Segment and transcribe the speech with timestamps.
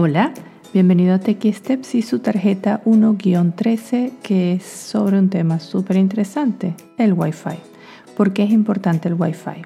[0.00, 0.32] Hola,
[0.72, 6.76] bienvenido a Techie Steps y su tarjeta 1-13 que es sobre un tema súper interesante,
[6.98, 7.58] el Wi-Fi.
[8.16, 9.64] ¿Por qué es importante el Wi-Fi?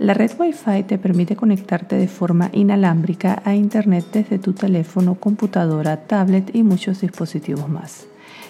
[0.00, 6.08] La red Wi-Fi te permite conectarte de forma inalámbrica a Internet desde tu teléfono, computadora,
[6.08, 8.08] tablet y muchos dispositivos más.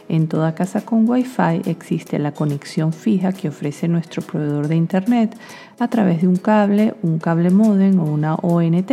[0.08, 5.36] En toda casa con Wi-Fi existe la conexión fija que ofrece nuestro proveedor de Internet
[5.78, 8.90] a través de un cable, un cable modem o una ONT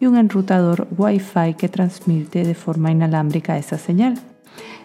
[0.00, 4.14] y un enrutador Wi-Fi que transmite de forma inalámbrica esa señal.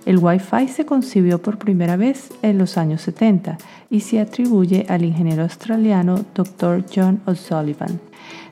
[0.06, 3.58] El Wi-Fi se concibió por primera vez en los años 70
[3.90, 6.86] y se atribuye al ingeniero australiano Dr.
[6.94, 8.00] John O'Sullivan.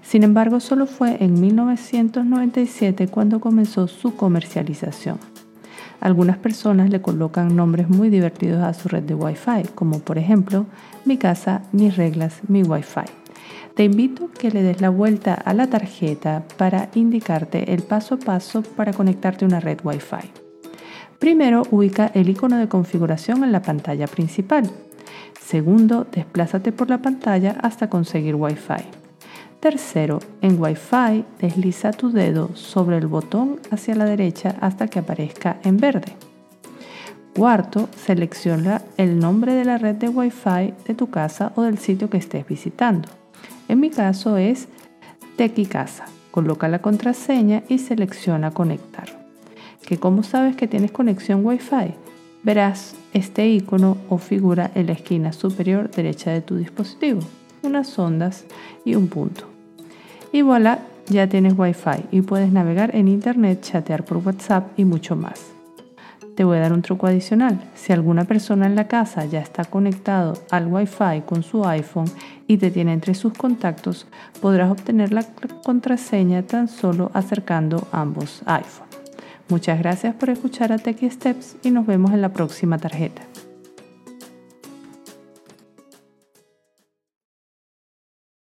[0.02, 5.18] Sin embargo, solo fue en 1997 cuando comenzó su comercialización.
[6.00, 10.66] Algunas personas le colocan nombres muy divertidos a su red de Wi-Fi, como por ejemplo
[11.06, 13.06] mi casa, mis reglas, mi Wi-Fi.
[13.76, 18.16] Te invito a que le des la vuelta a la tarjeta para indicarte el paso
[18.16, 20.32] a paso para conectarte a una red Wi-Fi.
[21.20, 24.70] Primero, ubica el icono de configuración en la pantalla principal.
[25.40, 29.07] Segundo, desplázate por la pantalla hasta conseguir Wi-Fi.
[29.60, 35.58] Tercero, en Wi-Fi desliza tu dedo sobre el botón hacia la derecha hasta que aparezca
[35.64, 36.16] en verde.
[37.36, 42.08] Cuarto, selecciona el nombre de la red de Wi-Fi de tu casa o del sitio
[42.08, 43.10] que estés visitando.
[43.68, 44.68] En mi caso es
[45.70, 46.06] Casa.
[46.32, 49.08] Coloca la contraseña y selecciona conectar.
[49.82, 51.96] ¿Que cómo sabes que tienes conexión Wi-Fi?
[52.44, 57.22] Verás este icono o figura en la esquina superior derecha de tu dispositivo
[57.64, 58.46] unas ondas
[58.86, 59.46] y un punto.
[60.32, 65.16] Y voilà, ya tienes Wi-Fi y puedes navegar en Internet, chatear por WhatsApp y mucho
[65.16, 65.54] más.
[66.36, 67.60] Te voy a dar un truco adicional.
[67.74, 72.06] Si alguna persona en la casa ya está conectado al Wi-Fi con su iPhone
[72.46, 74.06] y te tiene entre sus contactos,
[74.40, 75.26] podrás obtener la
[75.64, 78.88] contraseña tan solo acercando ambos iPhones.
[79.50, 83.24] Muchas gracias por escuchar a Techie Steps y nos vemos en la próxima tarjeta.